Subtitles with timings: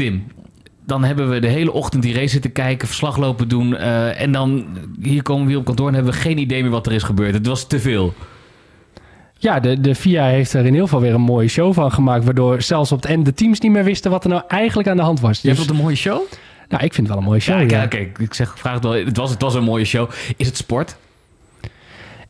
[0.00, 0.26] Tim,
[0.86, 3.76] dan hebben we de hele ochtend die race zitten kijken, verslag lopen doen.
[3.76, 4.66] eh, en dan
[5.00, 7.34] hier komen we op kantoor en hebben we geen idee meer wat er is gebeurd.
[7.34, 8.14] Het was te veel.
[9.38, 12.24] Ja, de, de FIA heeft er in ieder geval weer een mooie show van gemaakt.
[12.24, 14.96] Waardoor zelfs op het eind de teams niet meer wisten wat er nou eigenlijk aan
[14.96, 15.40] de hand was.
[15.40, 16.20] Dus, vond het een mooie show?
[16.68, 17.54] nou, ik vind het wel een mooie show.
[17.54, 17.66] Ja, ja.
[17.66, 18.92] kijk, kijk, ik zeg, vraag het wel.
[18.92, 20.10] Het was, het was een mooie show.
[20.36, 20.96] Is het sport?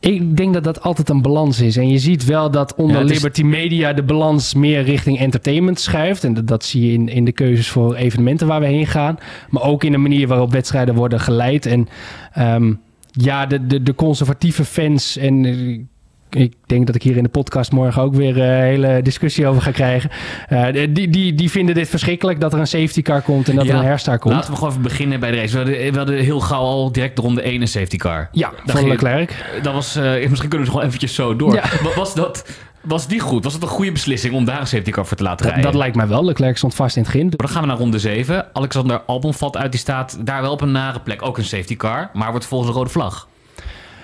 [0.01, 1.77] Ik denk dat dat altijd een balans is.
[1.77, 6.23] En je ziet wel dat onder Ja, Liberty Media de balans meer richting entertainment schuift.
[6.23, 9.17] En dat, dat zie je in, in de keuzes voor evenementen waar we heen gaan.
[9.49, 11.65] Maar ook in de manier waarop wedstrijden worden geleid.
[11.65, 11.87] En
[12.33, 12.73] ehm,
[13.11, 15.89] ja, de, de, de conservatieve fans en...
[16.35, 19.47] eh, ik denk dat ik hier in de podcast morgen ook weer een hele discussie
[19.47, 20.09] over ga krijgen.
[20.47, 23.65] Eh, die, die, die vinden dit verschrikkelijk dat er een safety car komt en dat
[23.65, 24.33] Ja, er een herstart komt.
[24.33, 25.51] Laten we gewoon even beginnen bij de race.
[25.51, 28.29] We hadden, we hadden heel gauw al direct de ronde 1 een safety car.
[28.31, 29.45] Ja, Dan van Leclerc.
[29.61, 31.53] Dat was, eh, misschien kunnen we gewoon eventjes zo door.
[31.53, 31.63] Ja.
[31.95, 32.45] Was, dat,
[32.81, 33.43] was die goed?
[33.43, 35.71] Was het een goede beslissing om daar een safety car voor te laten Dat, rijden?
[35.71, 36.25] dat lijkt mij wel.
[36.25, 37.29] Leclerc stond vast in het grind.
[37.29, 38.45] Maar dan gaan we naar ronde 7.
[38.53, 39.71] Alexander Albon valt uit.
[39.71, 41.21] Die staat daar wel op een nare plek.
[41.21, 42.09] Ook een safety car.
[42.13, 43.27] Maar wordt volgens een rode vlag.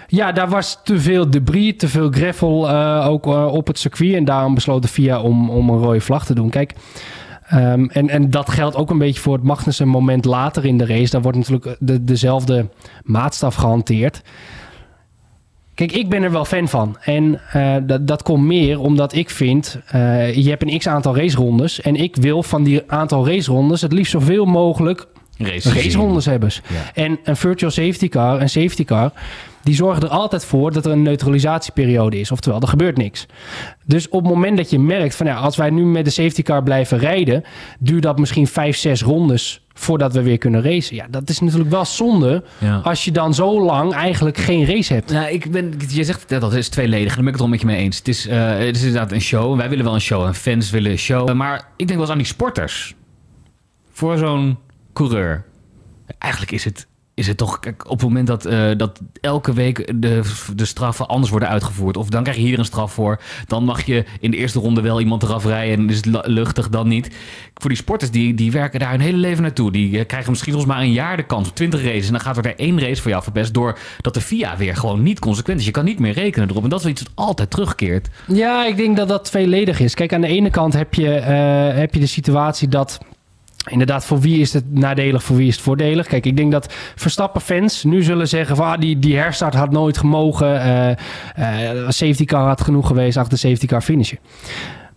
[0.08, 4.14] Ja, daar was te veel debris, te veel gravel eh, ook eh, op het circuit.
[4.14, 6.50] En daarom besloot de FIA om, om een rode vlag te doen.
[6.50, 6.74] Kijk,
[7.48, 10.86] ehm, en, en dat geldt ook een beetje voor het Magnussen moment later in de
[10.86, 11.12] race.
[11.12, 12.70] Daar wordt natuurlijk de, dezelfde
[13.04, 14.22] maatstaf gehanteerd.
[15.74, 16.98] Kijk, ik ben er wel fan van.
[17.02, 19.80] En eh, dat, dat komt meer omdat ik vind...
[20.34, 21.82] je hebt een x-aantal racerondes.
[21.82, 23.82] En ik wil van die aantal racerondes...
[23.82, 26.50] het liefst zoveel mogelijk racerondes hebben.
[26.68, 26.92] Ja.
[26.94, 29.12] En een virtual safety car, een safety car,
[29.64, 32.32] die zorgen er altijd voor dat er een neutralisatieperiode is.
[32.32, 33.26] Oftewel, er gebeurt niks.
[33.86, 36.42] Dus op het moment dat je merkt van ja, als wij nu met de safety
[36.42, 37.44] car blijven rijden,
[37.80, 40.96] duurt dat misschien vijf, zes rondes voordat we weer kunnen racen.
[40.96, 42.76] Ja, dat is natuurlijk wel zonde Ja.
[42.84, 45.12] als je dan zo lang eigenlijk geen race hebt.
[45.12, 47.08] Nou, ik ben, je zegt dat dat is tweeledig.
[47.08, 47.98] Daar ben ik het wel met je mee eens.
[47.98, 49.52] Het is, eh, het is inderdaad een show.
[49.52, 50.26] En wij willen wel een show.
[50.26, 51.34] En fans willen een show.
[51.34, 52.96] Maar ik denk wel eens aan die sporters.
[53.92, 54.58] Voor zo'n
[54.98, 55.44] coureur.
[56.18, 57.60] Eigenlijk is het, is het toch...
[57.60, 60.22] Kijk, op het moment dat, eh, dat elke week de,
[60.56, 61.98] de straffen anders worden uitgevoerd...
[61.98, 63.22] of dan krijg je hier een straf voor...
[63.48, 65.80] dan mag je in de eerste ronde wel iemand eraf rijden...
[65.80, 67.16] en is het luchtig, dan niet.
[67.54, 69.72] Voor die sporters, die, die werken daar hun hele leven naartoe.
[69.72, 72.06] Die eh, krijgen misschien soms maar een jaar de kans op 20 races...
[72.06, 73.54] en dan gaat er daar één race voor jou verpest...
[73.54, 75.66] doordat de FIA weer gewoon niet consequent is.
[75.66, 76.64] Je kan niet meer rekenen erop.
[76.64, 78.10] En dat is iets wat altijd terugkeert.
[78.28, 79.94] Ja, ik denk dat dat tweeledig is.
[79.94, 83.00] Kijk, aan de ene kant heb je, eh, heb je de situatie dat.
[83.68, 86.08] Inderdaad, voor wie is het nadelig, voor wie is het voordelig?
[86.08, 88.66] Kijk, ik denk dat Verstappen-fans nu zullen zeggen van...
[88.68, 90.70] Ah, die, die herstart had nooit gemogen.
[91.36, 94.20] een safety car had genoeg geweest achter de safety car finishen.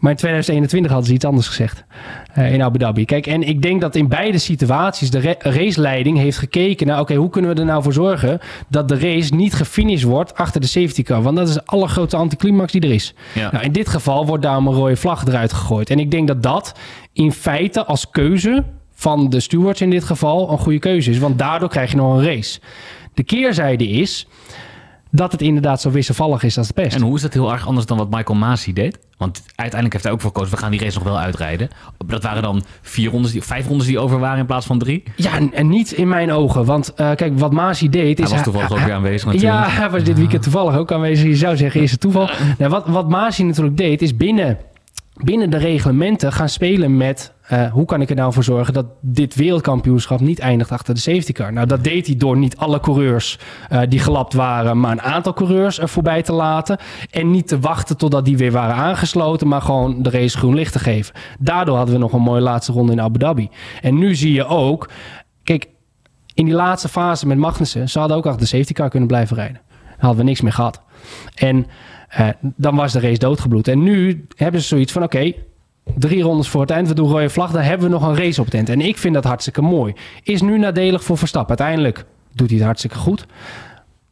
[0.00, 1.84] Maar in 2021 hadden ze iets anders gezegd
[2.32, 3.04] eh, in Abu Dhabi.
[3.04, 7.00] Kijk, en ik denk dat in beide situaties de ra- raceleiding heeft gekeken naar...
[7.00, 8.38] oké, hoe kunnen we er nou voor zorgen
[8.68, 11.22] dat de race niet gefinished wordt achter de safety car?
[11.22, 13.14] Want dat is de allergrootste anticlimax die er is.
[13.34, 13.50] Ja.
[13.52, 15.90] Nou, in dit geval wordt daarom een rode vlag eruit gegooid.
[15.90, 16.74] En ik denk dat dat
[17.20, 18.64] in feite als keuze
[18.94, 21.18] van de stewards in dit geval een goede keuze is.
[21.18, 22.60] Want daardoor krijg je nog een race.
[23.14, 24.26] De keerzijde is
[25.10, 26.96] dat het inderdaad zo wisselvallig is als de pest.
[26.96, 28.98] En hoe is dat heel erg anders dan wat Michael Masi deed?
[29.16, 31.68] Want uiteindelijk heeft hij ook voor gekozen, we gaan die race nog wel uitrijden.
[32.06, 35.02] Dat waren dan vier rondes, die, vijf rondes die over waren in plaats van drie.
[35.16, 36.64] Ja, en, en niet in mijn ogen.
[36.64, 38.32] Want eh, kijk, wat Masi deed Hij is...
[38.32, 39.64] was toevallig ook weer aanwezig natuurlijk.
[39.66, 41.26] Ja, hij was dit weekend toevallig ook aanwezig.
[41.26, 42.30] Je zou zeggen, is het toeval?
[42.58, 44.58] Nou, wat, wat Masi natuurlijk deed, is binnen,
[45.24, 47.32] binnen de reglementen gaan spelen met...
[47.42, 51.00] eh, hoe kan ik er nou voor zorgen dat dit wereldkampioenschap niet eindigt achter de
[51.00, 51.52] safety car?
[51.52, 53.38] Nou, dat deed hij door niet alle coureurs
[53.68, 56.78] eh, die gelapt waren, maar een aantal coureurs er voorbij te laten.
[57.10, 60.72] En niet te wachten totdat die weer waren aangesloten, maar gewoon de race groen licht
[60.72, 61.14] te geven.
[61.38, 63.48] Daardoor hadden we nog een mooie laatste ronde in Abu Dhabi.
[63.80, 64.88] En nu zie je ook,
[65.42, 65.68] kijk,
[66.34, 69.36] in die laatste fase met Magnussen, ze hadden ook achter de safety car kunnen blijven
[69.36, 69.60] rijden.
[69.84, 70.82] Dan hadden we niks meer gehad.
[71.34, 71.66] En
[72.08, 73.68] eh, dan was de race doodgebloed.
[73.68, 75.32] En nu hebben ze zoiets van, oké,
[75.96, 78.38] drie rondes voor het eind, we doen rode vlag, dan hebben we nog een race
[78.40, 78.68] op het eind.
[78.68, 79.92] En ik vind dat hartstikke mooi.
[80.22, 81.58] Is nu nadelig voor Verstappen.
[81.58, 83.26] Uiteindelijk doet hij het hartstikke goed.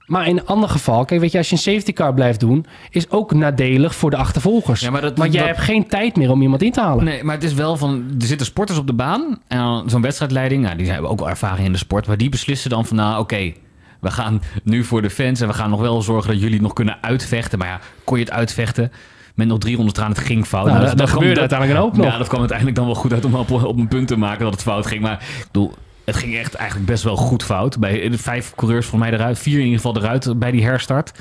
[0.07, 2.67] Maar in een ander geval, kijk, weet je, als je een safety car blijft doen,
[2.91, 4.81] is ook nadelig voor de achtervolgers.
[4.81, 7.05] Ja, maar dat- Want jij dat- hebt geen tijd meer om iemand in te halen.
[7.05, 10.63] Nee, maar het is wel van, er zitten sporters op de baan en zo'n wedstrijdleiding,
[10.63, 13.21] nou, die hebben ook wel ervaring in de sport, maar die beslissen dan van, nou,
[13.21, 13.53] oké,
[14.01, 16.63] we gaan nu voor de fans en we gaan nog wel zorgen dat jullie het
[16.63, 17.59] nog kunnen uitvechten.
[17.59, 18.93] Maar ja, kon je het uitvechten?
[19.35, 20.67] Met nog drie rondes eraan, het ging fout.
[20.67, 22.07] Nou, Nou, dat- gebeurde uiteindelijk een hoop nog.
[22.07, 24.45] Ja, dat kwam uiteindelijk dan wel goed uit om op, op een punt te maken
[24.45, 25.01] dat het fout ging.
[25.03, 25.73] Maar ik bedoel,
[26.05, 27.79] het ging echt eigenlijk best wel goed fout.
[27.79, 31.13] Bij de vijf coureurs volgens mij eruit, vier in ieder geval eruit bij die herstart.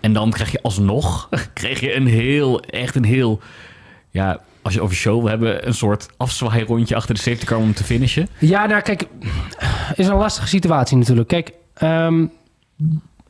[0.00, 3.40] En dan krijg je alsnog, kreeg je een heel, echt een heel,
[4.10, 7.74] ja, als je over show wil hebben, een soort afzwaairondje achter de safety car om
[7.74, 8.28] te finishen.
[8.38, 9.06] Ja, nou kijk,
[9.94, 11.28] is een lastige situatie natuurlijk.
[11.28, 12.26] Kijk, ehm,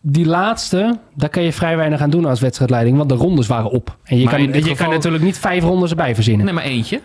[0.01, 3.71] die laatste, daar kan je vrij weinig aan doen als wedstrijdleiding, want de rondes waren
[3.71, 3.97] op.
[4.05, 6.45] En je, Maar kan, je geval- kan natuurlijk niet vijf rondes erbij verzinnen.
[6.45, 7.01] Nee, maar eentje.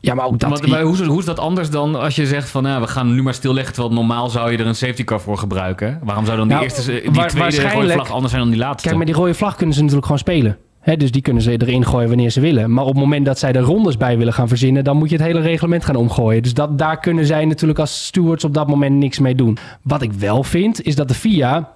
[0.00, 0.66] Ja, maar ook dat...
[0.66, 2.62] Maar hoe, is- hoe is dat anders dan als je zegt van...
[2.62, 3.72] Nou, we gaan nu maar stilleggen...
[3.74, 6.00] terwijl normaal zou je er een safety car voor gebruiken?
[6.02, 8.86] Waarom zou dan die, Nou, eerste, die tweede rode vlag anders zijn dan die laatste?
[8.88, 10.58] Kijk, met die rode vlag kunnen ze natuurlijk gewoon spelen.
[10.84, 12.72] Dus die kunnen ze erin gooien wanneer ze willen.
[12.72, 14.84] Maar op het moment dat zij er rondes bij willen gaan verzinnen...
[14.84, 16.42] dan moet je het hele reglement gaan omgooien.
[16.42, 19.58] Dus dat, daar kunnen zij natuurlijk als stewards op dat moment niks mee doen.
[19.82, 21.72] Wat ik wel vind, is dat de FIA...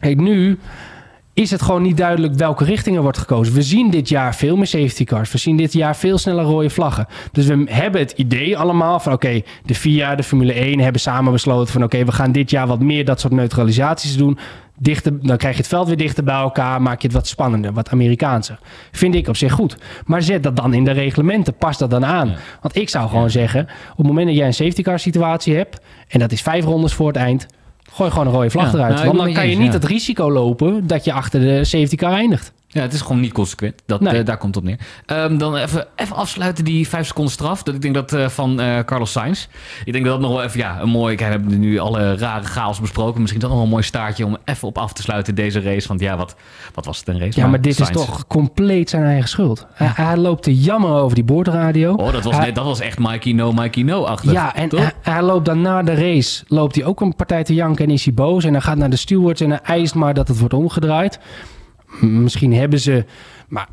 [0.00, 0.58] Kijk, nu
[1.38, 3.54] is het gewoon niet duidelijk welke richting er wordt gekozen.
[3.54, 5.32] We zien dit jaar veel meer safety cars.
[5.32, 7.06] We zien dit jaar veel sneller rode vlaggen.
[7.32, 9.12] Dus we hebben het idee allemaal van...
[9.12, 11.82] oké, de FIA, de Formule 1 hebben samen besloten van...
[11.82, 14.38] oké, we gaan dit jaar wat meer dat soort neutralisaties doen.
[14.78, 16.82] Dichter, dan krijg je het veld weer dichter bij elkaar.
[16.82, 18.58] Maak je het wat spannender, wat Amerikaanser.
[18.92, 19.76] Vind ik op zich goed.
[20.04, 21.54] Maar zet dat dan in de reglementen.
[21.54, 22.36] Pas dat dan aan.
[22.60, 23.62] Want ik zou gewoon zeggen...
[23.90, 25.80] op het moment dat jij een safety car situatie hebt...
[26.08, 27.46] en dat is vijf rondes voor het eind...
[27.92, 28.94] Gooi gewoon een rode vlag Ja, eruit.
[28.94, 32.12] nou, Want dan kan je niet het risico lopen dat je achter de safety car
[32.12, 32.52] eindigt.
[32.70, 33.82] Ja, het is gewoon niet consequent.
[33.86, 34.18] Dat, Nee.
[34.18, 34.78] eh, daar komt het op neer.
[35.06, 37.62] Ehm, dan even, even afsluiten die vijf seconden straf.
[37.62, 39.46] Dat ik denk dat eh, van eh, Carlos Sainz.
[39.84, 41.16] Ik denk dat dat nog wel even ja, een mooi...
[41.16, 43.20] Kijk, we hebben nu alle rare chaos besproken.
[43.20, 45.60] Misschien is dat nog wel een mooi staartje om even op af te sluiten deze
[45.60, 45.88] race.
[45.88, 46.34] Want ja, wat,
[46.74, 47.40] wat was het een race?
[47.40, 49.66] Ja, maar dit Sainz- is toch compleet zijn eigen schuld.
[49.74, 51.92] Hij, hij loopt te jammer over die boordradio.
[51.94, 54.32] Oh, dat was, Hij- net, dat was echt Mikey No, Mikey No achter.
[54.32, 57.54] Ja, en hij, hij loopt dan na de race, loopt hij ook een partij te
[57.54, 58.44] janken en is hij boos.
[58.44, 61.18] En hij gaat naar de stewards en hij eist maar dat het wordt omgedraaid.
[62.00, 63.04] Misschien hebben ze,
[63.48, 63.68] maar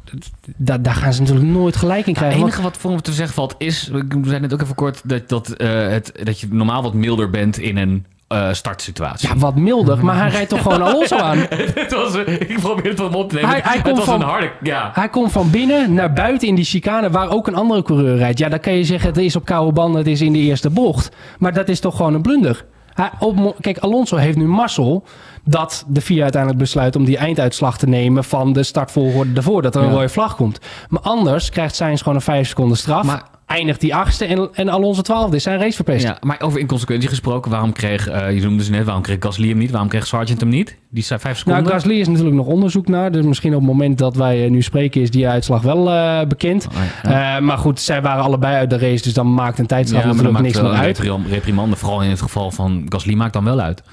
[0.58, 2.40] da- daar gaan ze natuurlijk nooit gelijk in Nou, krijgen.
[2.40, 3.88] Het enige wat voor me te zeggen valt is...
[3.88, 5.02] We zijn net ook even kort...
[5.04, 9.30] Dat, dat, eh, het, dat je normaal wat milder bent in een eh, startsituatie.
[9.30, 11.38] ja, wat milder, maar hij rijdt toch gewoon Alonso aan.
[11.76, 13.50] het was, ik probeer het wel op te nemen.
[13.50, 14.52] Hij- hij komt van- een harde...
[14.62, 14.92] Ja.
[14.94, 18.40] Hij komt van binnen naar buiten in die chicane waar ook een andere coureur rijdt.
[18.40, 20.70] Ja, dan kan je zeggen het is op koude banden, het is in de eerste
[20.70, 21.10] bocht.
[21.40, 22.66] Maar dat is toch gewoon een blunder.
[22.96, 25.04] Hij, op, kijk, Alonso heeft nu mazzel
[25.44, 29.76] dat de FIA uiteindelijk besluit om die einduitslag te nemen van de startvolgorde ervoor, dat
[29.76, 29.94] er een Ja.
[29.94, 30.60] rode vlag komt.
[30.90, 33.04] Maar anders krijgt Sainz gewoon een vijf seconden straf.
[33.06, 35.36] Maar- eindigt die achtste en, en Alonso twaalfde.
[35.36, 36.04] Is zijn race verpest.
[36.04, 39.48] Ja, maar over inconsequentie gesproken, waarom kreeg, eh, je noemde ze net, waarom kreeg Gasly
[39.50, 39.72] hem niet?
[39.72, 40.78] Waarom kreeg Sargent hem niet?
[40.90, 41.64] Die zijn vijf seconden.
[41.64, 43.12] Nou, Gasly is natuurlijk nog onderzoek naar.
[43.12, 46.28] Dus misschien op het moment dat wij eh, nu spreken is die uitslag wel eh,
[46.28, 46.68] bekend.
[46.68, 47.36] Oh, ja.
[47.36, 49.04] Eh, maar goed, zij waren allebei uit de race.
[49.04, 50.98] Dus dan maakt een tijdstraf Ja, natuurlijk maakt niks meer uit.
[51.00, 53.84] reprim- reprimande, vooral in het geval van Gasly, maakt dan wel uit.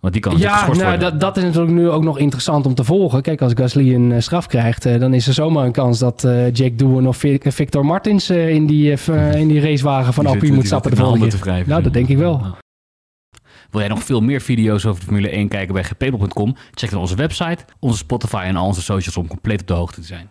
[0.00, 2.84] Want die kan Ja, nou, dat, dat is natuurlijk nu ook nog interessant om te
[2.84, 3.22] volgen.
[3.22, 6.24] Kijk, als Gasly een eh, straf krijgt, eh, dan is er zomaar een kans dat
[6.24, 8.92] eh Jake Doohan of Vi- Victor Martins in, die,
[9.42, 11.64] in die racewagen van Alpine moet stappen de volgende keer.
[11.66, 12.40] Nou, dat denk ik wel.
[12.42, 12.58] Ja.
[13.70, 16.56] Wil jij nog veel meer video's over de Formule 1 kijken bij gpable.com?
[16.74, 20.00] Check dan onze website, onze Spotify en al onze socials om compleet op de hoogte
[20.00, 20.30] te zijn.